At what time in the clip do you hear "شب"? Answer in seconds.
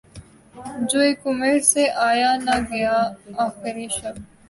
3.97-4.15